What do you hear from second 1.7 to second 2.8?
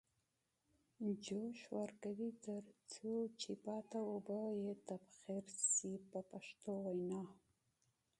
ورکوي تر